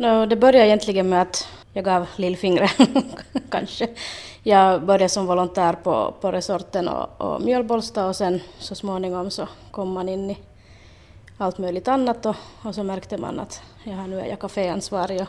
[0.00, 2.70] No, det började egentligen med att jag gav lillfingret,
[3.50, 3.88] kanske.
[4.42, 9.48] Jag började som volontär på, på resorten och, och Mjölbolsta och sen så småningom så
[9.70, 10.38] kom man in i
[11.38, 15.20] allt möjligt annat och, och så märkte man att ja, nu är jag kaféansvarig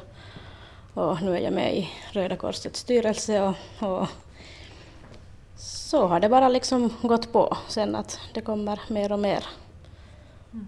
[0.93, 3.55] och, och nu är jag med i Röda Korsets styrelse och,
[3.89, 4.07] och
[5.57, 9.45] så har det bara liksom gått på sen att det kommer mer och mer.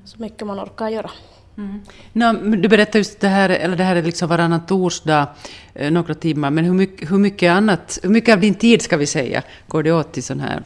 [0.06, 1.12] Så mycket man orkar göra.
[1.58, 1.82] Mm.
[2.14, 5.28] No, du berättade just det här, eller det här är liksom varannan torsdag,
[5.74, 8.98] eh, några timmar, men hur mycket, hur mycket annat, hur mycket av din tid ska
[8.98, 10.64] vi säga, går det åt till sån här,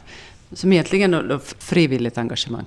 [0.52, 2.66] som egentligen är frivilligt engagemang?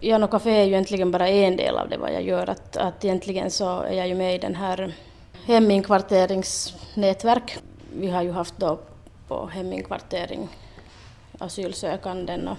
[0.00, 2.76] Ja, no, Café är ju egentligen bara en del av det vad jag gör, att,
[2.76, 4.94] att egentligen så är jag ju med i den här
[5.46, 7.58] heminkvarteringsnätverk.
[7.96, 8.78] Vi har ju haft då
[9.28, 10.48] på heminkvartering
[11.38, 12.56] asylsökanden och,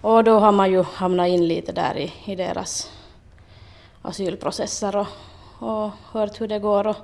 [0.00, 2.90] och då har man ju hamnat in lite där i, i deras
[4.04, 5.06] asylprocesser och,
[5.58, 6.96] och hört hur det går och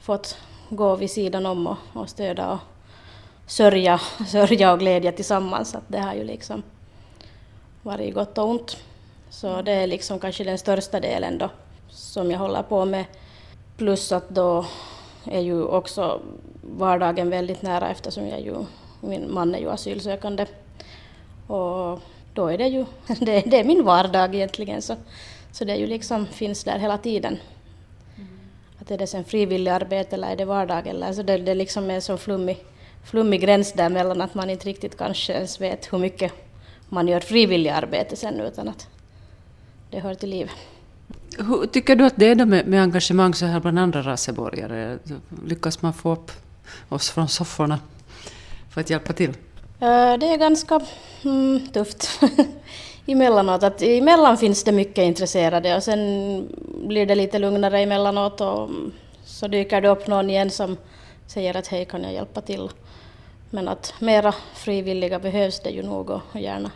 [0.00, 0.36] fått
[0.68, 2.58] gå vid sidan om och, och stödja och
[3.46, 5.74] sörja, sörja och glädja tillsammans.
[5.74, 6.62] Att det har ju liksom
[7.82, 8.76] varit gott och ont.
[9.30, 11.50] Så det är liksom kanske den största delen då
[11.88, 13.04] som jag håller på med.
[13.76, 14.66] Plus att då
[15.24, 16.20] är ju också
[16.62, 18.54] vardagen väldigt nära eftersom jag ju,
[19.00, 20.46] min man är ju asylsökande.
[21.46, 22.00] Och
[22.34, 24.82] då är det ju, det, det är min vardag egentligen.
[24.82, 24.96] Så
[25.54, 27.38] så det ju liksom finns där hela tiden.
[28.16, 28.28] Mm.
[28.78, 31.90] Att är det sen frivillig arbete eller är det vardag eller så det, det liksom
[31.90, 32.64] är en så flummig,
[33.04, 36.32] flummig gräns där mellan att man inte riktigt kanske ens vet hur mycket
[36.88, 38.88] man gör frivillig arbete sen utan att
[39.90, 40.54] det hör till livet.
[41.38, 44.98] Hur tycker du att det är då med, med engagemang så här bland andra raseborgare?
[45.46, 46.30] Lyckas man få upp
[46.88, 47.78] oss från sofforna
[48.70, 49.32] för att hjälpa till?
[50.20, 50.80] Det är ganska
[51.24, 52.20] mm, tufft.
[53.06, 53.62] emellanåt.
[53.62, 55.98] Att emellan finns det mycket intresserade och sen
[56.86, 58.70] blir det lite lugnare emellanåt och
[59.24, 60.76] så dyker det upp någon igen som
[61.26, 62.70] säger att hej kan jag hjälpa till.
[63.50, 66.70] Men att mera frivilliga behövs det ju nog och gärna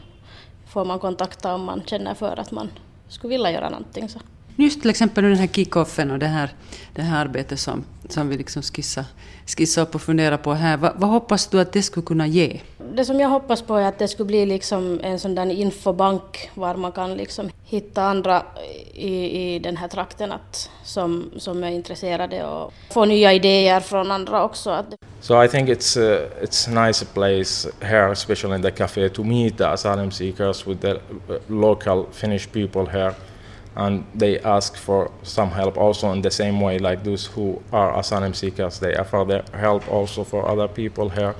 [0.69, 2.71] får man kontakta om man känner för att man
[3.09, 4.09] skulle vilja göra någonting.
[4.09, 4.19] Så.
[4.57, 6.51] Just till exempel den här kickoffen och det här,
[6.95, 9.05] det här arbetet som, som vi liksom skissar,
[9.47, 10.77] skissa upp och funderar på här.
[10.77, 12.61] Vad, vad hoppas du att det skulle kunna ge?
[12.99, 16.51] Det som jag hoppas på är att det skulle bli liksom en sån där infobank
[16.55, 18.43] var man kan liksom hitta andra
[18.95, 24.11] i, i den här trakten att, som, som är intresserade och få nya idéer från
[24.11, 24.85] andra också.
[25.21, 29.09] So I think it's a, uh, it's a nice place here, especially in the cafe,
[29.09, 31.01] to meet the asylum seekers with the uh,
[31.47, 33.15] local Finnish people here.
[33.77, 38.01] and they ask for some help also in the same way like those who are
[38.01, 41.35] asylum seekers they offer their help also for other people here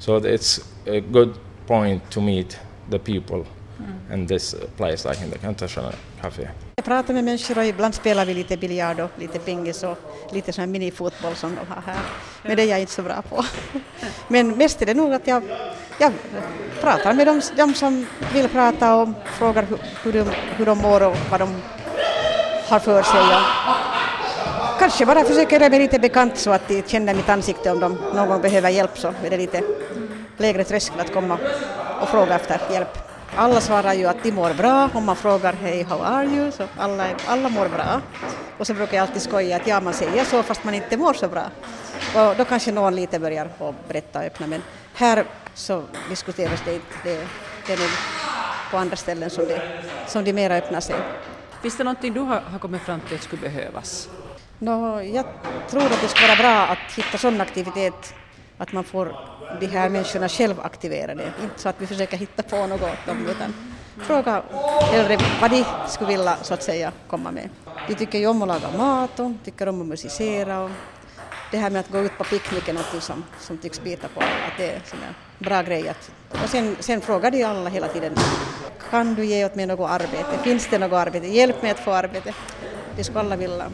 [0.00, 1.34] so it's a good
[1.66, 2.58] point to meet
[2.90, 3.44] the people
[3.78, 4.14] mm.
[4.14, 6.50] in this place like in the International Cafe.
[6.76, 9.98] Jag pratar med människor och ibland spelar vi lite biljard och lite pingis och
[10.32, 12.00] lite sån här minifotboll som de har här.
[12.42, 13.44] Men det är jag inte så bra på.
[14.28, 15.42] Men mest är det nog att jag,
[15.98, 16.12] jag
[16.80, 21.02] pratar med dem, de som vill prata och frågar hur, hur, de, hur de mår
[21.02, 21.48] och vad de
[22.68, 23.20] har för sig.
[23.20, 27.80] Och kanske bara försöker göra mig lite bekant så att de känner mitt ansikte om
[27.80, 29.62] de någon gång behöver hjälp så är det lite
[30.40, 31.38] lägre tröskel att komma
[32.00, 32.98] och fråga efter hjälp.
[33.36, 36.64] Alla svarar ju att de mår bra om man frågar hej how are you så
[36.76, 38.00] alla, alla mår bra.
[38.58, 41.14] Och så brukar jag alltid skoja att ja man säger så fast man inte mår
[41.14, 41.44] så bra.
[42.14, 43.48] Och då kanske någon lite börjar
[43.88, 44.62] berätta och öppna men
[44.94, 45.24] här
[45.54, 46.94] så diskuteras det inte.
[47.04, 47.26] Det,
[47.66, 47.88] det är nog
[48.70, 49.58] på andra ställen som de,
[50.06, 50.96] som de mera öppnar sig.
[51.62, 54.08] Finns det någonting du har, har kommit fram till att skulle behövas?
[54.58, 55.24] No, jag
[55.70, 58.14] tror att det skulle vara bra att hitta sån aktivitet
[58.60, 59.16] att man får
[59.60, 63.26] de här människorna själv aktiverade, inte så att vi försöker hitta på något åt dem
[63.28, 63.54] utan
[63.98, 64.42] fråga
[64.94, 67.48] äldre vad de skulle vilja så att säga komma med.
[67.88, 70.70] De tycker ju om att laga mat och tycker om att musicera och
[71.50, 74.20] det här med att gå ut på picknick är något som, som tycks bita på
[74.20, 75.88] att det är en bra grej.
[75.88, 78.14] Att, och sen, sen frågar de alla hela tiden,
[78.90, 80.38] kan du ge åt mig något arbete?
[80.42, 81.26] Finns det något arbete?
[81.26, 82.34] Hjälp mig att få arbete.
[82.96, 83.66] De skulle alla vilja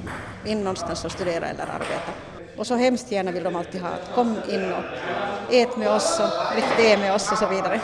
[0.44, 2.35] in någonstans och studera eller arbeta.
[2.56, 4.84] Och så hemskt gärna vill de alltid ha att kom in och
[5.54, 7.80] ät med oss och drick te med oss och så vidare.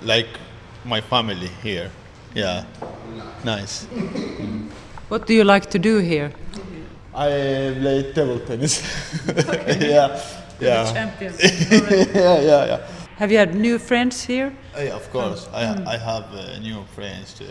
[0.00, 0.28] Like
[0.82, 1.90] my family here.
[2.34, 2.64] Yeah,
[3.42, 3.86] nice.
[5.08, 6.30] What do you like to do here?
[7.14, 8.82] I play table tennis.
[9.80, 10.10] yeah,
[10.60, 10.86] yeah.
[10.94, 11.32] champion.
[12.14, 12.78] yeah, yeah, yeah.
[13.22, 14.52] Have you had new friends here?
[14.76, 15.48] Yeah, of course.
[15.52, 15.86] I, mm.
[15.86, 17.44] I have uh, new friends, uh,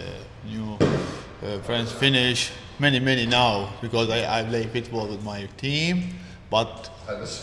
[0.45, 6.09] new uh, friends Finnish, many, many now because I, I play football with my team.
[6.50, 6.91] But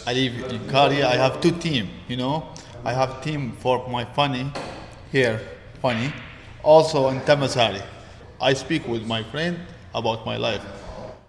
[0.06, 1.08] I live in Korea.
[1.08, 1.88] I have two team.
[2.06, 2.52] You know,
[2.84, 4.52] I have team for my funny
[5.10, 5.40] here,
[5.80, 6.12] funny.
[6.62, 7.82] Also in Tamasari,
[8.42, 9.58] I speak with my friend
[9.94, 10.60] about my life.